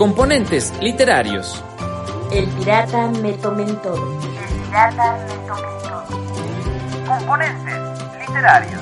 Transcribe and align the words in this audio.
Componentes 0.00 0.72
literarios. 0.80 1.62
El 2.32 2.48
pirata 2.48 3.08
me 3.20 3.34
tomen 3.34 3.76
todo. 3.82 4.18
El 4.22 4.62
pirata 4.62 5.26
me 5.28 5.34
tomen 5.46 5.76
todo. 5.82 6.04
Componentes 7.06 8.18
literarios. 8.18 8.80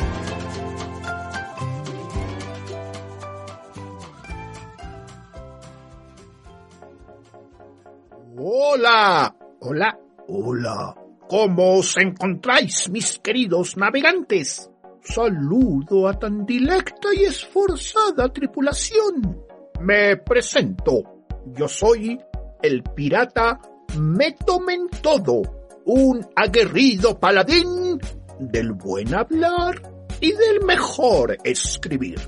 Hola, 8.36 9.34
hola, 9.58 9.98
hola. 10.28 10.94
¿Cómo 11.28 11.78
os 11.78 11.96
encontráis, 11.96 12.88
mis 12.90 13.18
queridos 13.18 13.76
navegantes? 13.76 14.70
Saludo 15.02 16.06
a 16.06 16.16
tan 16.16 16.46
dilecta 16.46 17.08
y 17.12 17.24
esforzada 17.24 18.32
tripulación. 18.32 19.47
Me 19.80 20.16
presento. 20.16 21.02
Yo 21.46 21.68
soy 21.68 22.20
el 22.62 22.82
pirata 22.82 23.60
Me 23.96 24.32
tomen 24.32 24.88
todo, 25.00 25.42
un 25.86 26.26
aguerrido 26.34 27.18
paladín 27.18 27.98
del 28.40 28.72
buen 28.72 29.14
hablar 29.14 29.80
y 30.20 30.32
del 30.32 30.64
mejor 30.64 31.38
escribir. 31.44 32.20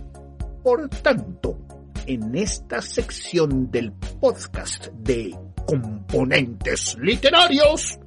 Por 0.63 0.89
tanto, 0.89 1.59
en 2.07 2.35
esta 2.37 2.81
sección 2.81 3.71
del 3.71 3.93
podcast 3.93 4.87
de 4.89 5.37
componentes 5.67 6.97
literarios, 6.99 7.99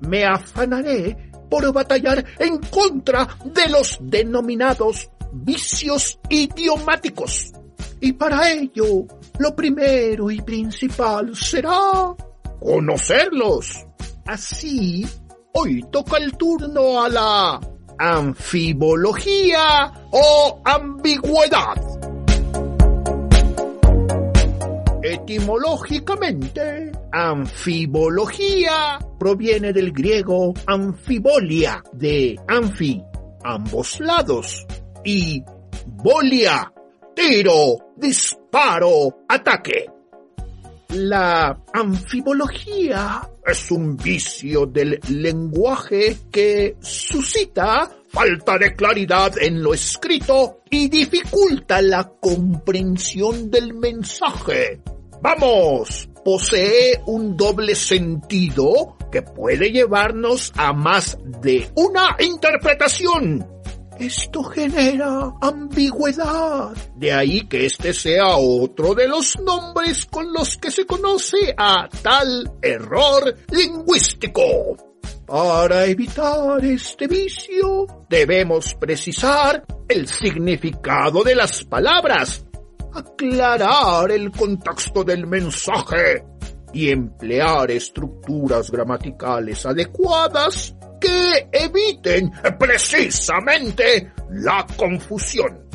me 0.00 0.24
afanaré 0.24 1.30
por 1.50 1.72
batallar 1.72 2.24
en 2.38 2.58
contra 2.58 3.28
de 3.44 3.68
los 3.68 3.98
denominados 4.00 5.10
vicios 5.32 6.18
idiomáticos. 6.28 7.52
Y 8.06 8.12
para 8.12 8.52
ello, 8.52 9.04
lo 9.40 9.56
primero 9.56 10.30
y 10.30 10.40
principal 10.40 11.34
será 11.34 12.14
conocerlos. 12.60 13.84
Así, 14.24 15.04
hoy 15.54 15.84
toca 15.90 16.18
el 16.18 16.36
turno 16.36 17.02
a 17.02 17.08
la 17.08 17.60
anfibología 17.98 19.92
o 20.12 20.60
ambigüedad. 20.64 21.74
Etimológicamente, 25.02 26.92
anfibología 27.10 29.00
proviene 29.18 29.72
del 29.72 29.90
griego 29.90 30.54
anfibolia, 30.66 31.82
de 31.92 32.38
anfi, 32.46 33.02
ambos 33.42 33.98
lados, 33.98 34.64
y 35.04 35.42
bolia, 35.86 36.72
tiro, 37.16 37.94
disparo, 37.96 39.24
ataque. 39.26 39.86
La 40.90 41.58
anfibología 41.72 43.28
es 43.44 43.70
un 43.70 43.96
vicio 43.96 44.66
del 44.66 45.00
lenguaje 45.08 46.16
que 46.30 46.76
suscita 46.80 47.90
falta 48.08 48.58
de 48.58 48.76
claridad 48.76 49.32
en 49.40 49.62
lo 49.62 49.74
escrito 49.74 50.60
y 50.70 50.88
dificulta 50.88 51.82
la 51.82 52.04
comprensión 52.20 53.50
del 53.50 53.74
mensaje. 53.74 54.80
Vamos, 55.20 56.08
posee 56.24 57.00
un 57.06 57.36
doble 57.36 57.74
sentido 57.74 58.96
que 59.10 59.22
puede 59.22 59.72
llevarnos 59.72 60.52
a 60.56 60.72
más 60.72 61.18
de 61.40 61.68
una 61.74 62.16
interpretación. 62.20 63.55
Esto 63.98 64.44
genera 64.44 65.32
ambigüedad. 65.40 66.76
De 66.96 67.12
ahí 67.12 67.46
que 67.46 67.64
este 67.64 67.94
sea 67.94 68.36
otro 68.36 68.94
de 68.94 69.08
los 69.08 69.38
nombres 69.40 70.04
con 70.06 70.32
los 70.32 70.58
que 70.58 70.70
se 70.70 70.84
conoce 70.84 71.54
a 71.56 71.88
tal 72.02 72.52
error 72.60 73.34
lingüístico. 73.50 74.76
Para 75.26 75.86
evitar 75.86 76.62
este 76.64 77.08
vicio, 77.08 77.86
debemos 78.08 78.74
precisar 78.74 79.64
el 79.88 80.06
significado 80.06 81.24
de 81.24 81.34
las 81.34 81.64
palabras, 81.64 82.44
aclarar 82.92 84.12
el 84.12 84.30
contexto 84.30 85.04
del 85.04 85.26
mensaje 85.26 86.22
y 86.72 86.90
emplear 86.90 87.70
estructuras 87.70 88.70
gramaticales 88.70 89.64
adecuadas 89.64 90.76
que 91.00 91.48
eviten 91.52 92.32
precisamente 92.58 94.12
la 94.30 94.66
confusión. 94.76 95.66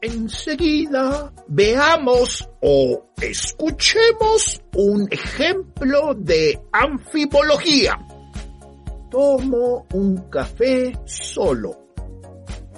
Enseguida 0.00 1.32
veamos 1.48 2.48
o 2.60 3.06
escuchemos 3.20 4.62
un 4.76 5.08
ejemplo 5.10 6.14
de 6.14 6.60
anfibología. 6.70 7.98
Tomo 9.10 9.86
un 9.92 10.16
café 10.30 10.92
solo. 11.04 11.88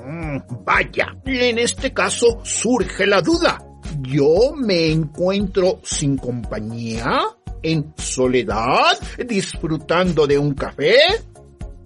Mm, 0.02 0.64
vaya, 0.64 1.08
en 1.26 1.58
este 1.58 1.92
caso 1.92 2.40
surge 2.42 3.06
la 3.06 3.20
duda. 3.20 3.58
¿Yo 4.00 4.54
me 4.56 4.90
encuentro 4.90 5.80
sin 5.82 6.16
compañía? 6.16 7.20
¿En 7.62 7.92
soledad? 7.98 8.98
¿Disfrutando 9.26 10.26
de 10.26 10.38
un 10.38 10.54
café? 10.54 10.96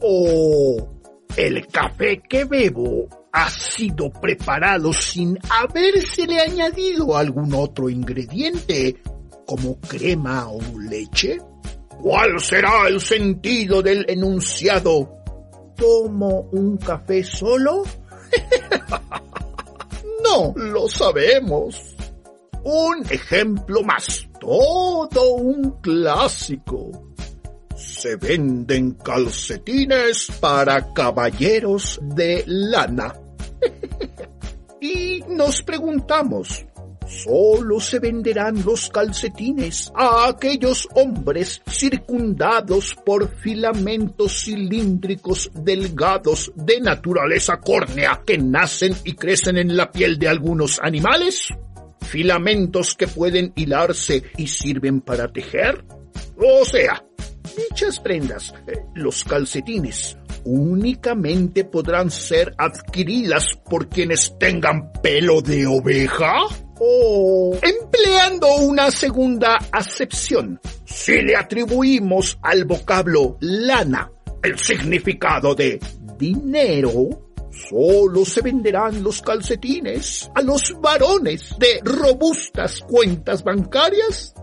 ¿O 0.07 0.77
el 1.35 1.67
café 1.69 2.21
que 2.29 2.45
bebo 2.45 3.09
ha 3.33 3.49
sido 3.49 4.11
preparado 4.11 4.93
sin 4.93 5.39
habérsele 5.49 6.43
añadido 6.43 7.17
algún 7.17 7.55
otro 7.55 7.89
ingrediente, 7.89 9.01
como 9.47 9.81
crema 9.81 10.51
o 10.51 10.61
leche? 10.79 11.39
¿Cuál 12.03 12.39
será 12.39 12.87
el 12.87 13.01
sentido 13.01 13.81
del 13.81 14.05
enunciado? 14.07 15.11
¿Tomo 15.75 16.51
un 16.53 16.77
café 16.77 17.25
solo? 17.25 17.85
no 20.23 20.53
lo 20.55 20.87
sabemos. 20.87 21.97
Un 22.63 23.07
ejemplo 23.09 23.83
más, 23.83 24.29
todo 24.39 25.33
un 25.33 25.81
clásico. 25.81 27.14
Se 27.77 28.17
venden 28.17 28.93
calcetines 28.93 30.29
para 30.41 30.93
caballeros 30.93 31.99
de 32.03 32.45
lana. 32.47 33.15
y 34.81 35.23
nos 35.29 35.63
preguntamos, 35.63 36.65
Solo 37.07 37.81
se 37.81 37.99
venderán 37.99 38.65
los 38.65 38.89
calcetines 38.89 39.93
a 39.95 40.29
aquellos 40.29 40.89
hombres 40.95 41.61
circundados 41.69 42.97
por 43.05 43.29
filamentos 43.29 44.45
cilíndricos 44.45 45.51
delgados 45.55 46.51
de 46.55 46.81
naturaleza 46.81 47.59
córnea 47.61 48.23
que 48.27 48.39
nacen 48.39 48.95
y 49.05 49.15
crecen 49.15 49.59
en 49.59 49.77
la 49.77 49.91
piel 49.91 50.19
de 50.19 50.29
algunos 50.29 50.81
animales. 50.81 51.49
Filamentos 52.01 52.95
que 52.95 53.07
pueden 53.07 53.53
hilarse 53.55 54.23
y 54.37 54.47
sirven 54.47 55.01
para 55.01 55.33
tejer. 55.33 55.85
O 56.37 56.65
sea, 56.65 57.05
dichas 57.57 58.01
prendas, 58.01 58.55
eh, 58.67 58.85
los 58.95 59.25
calcetines, 59.25 60.17
únicamente 60.45 61.65
podrán 61.65 62.11
ser 62.11 62.55
adquiridas 62.59 63.47
por 63.69 63.89
quienes 63.89 64.37
tengan 64.39 64.93
pelo 65.03 65.41
de 65.41 65.67
oveja? 65.67 66.33
O 66.81 67.57
empleando 67.63 68.57
una 68.57 68.91
segunda 68.91 69.59
acepción, 69.71 70.61
si 70.85 71.23
le 71.23 71.37
atribuimos 71.37 72.39
al 72.43 72.65
vocablo 72.65 73.37
lana 73.41 74.11
el 74.43 74.59
significado 74.59 75.55
de 75.55 75.81
dinero, 76.19 77.31
solo 77.51 78.25
se 78.25 78.43
venderán 78.43 79.03
los 79.03 79.23
calcetines 79.23 80.31
a 80.35 80.43
los 80.43 80.75
varones 80.81 81.55
de 81.59 81.81
robustas 81.83 82.81
cuentas 82.81 83.43
bancarias. 83.43 84.35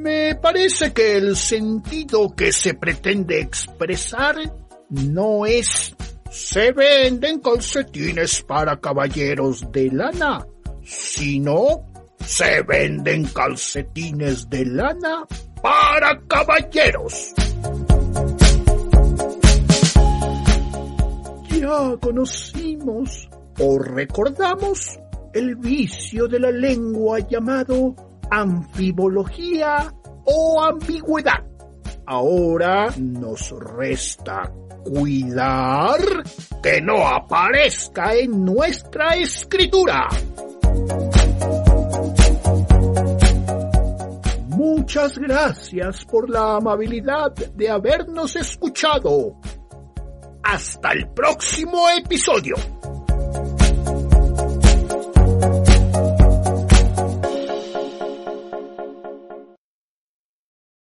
Me 0.00 0.34
parece 0.34 0.94
que 0.94 1.18
el 1.18 1.36
sentido 1.36 2.34
que 2.34 2.52
se 2.52 2.72
pretende 2.72 3.38
expresar 3.38 4.34
no 4.88 5.44
es 5.44 5.94
se 6.30 6.72
venden 6.72 7.40
calcetines 7.40 8.40
para 8.42 8.80
caballeros 8.80 9.70
de 9.70 9.90
lana, 9.90 10.46
sino 10.82 11.82
se 12.24 12.62
venden 12.62 13.24
calcetines 13.26 14.48
de 14.48 14.64
lana 14.64 15.26
para 15.62 16.18
caballeros. 16.26 17.34
Ya 21.50 21.96
conocimos 22.00 23.28
o 23.58 23.78
recordamos 23.78 24.98
el 25.34 25.56
vicio 25.56 26.26
de 26.26 26.40
la 26.40 26.50
lengua 26.50 27.18
llamado 27.18 28.09
anfibología 28.30 29.92
o 30.24 30.62
ambigüedad. 30.62 31.44
Ahora 32.06 32.88
nos 32.98 33.50
resta 33.50 34.52
cuidar 34.84 36.00
que 36.62 36.80
no 36.80 37.06
aparezca 37.06 38.14
en 38.14 38.44
nuestra 38.44 39.14
escritura. 39.16 40.08
Muchas 44.48 45.18
gracias 45.18 46.04
por 46.04 46.28
la 46.28 46.56
amabilidad 46.56 47.32
de 47.32 47.70
habernos 47.70 48.34
escuchado. 48.36 49.36
Hasta 50.42 50.92
el 50.92 51.08
próximo 51.10 51.88
episodio. 51.96 52.56